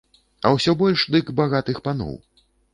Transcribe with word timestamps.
А 0.45 0.53
ўсё 0.55 0.71
больш 0.79 1.05
дык 1.17 1.31
багатых 1.43 1.85
паноў. 1.91 2.19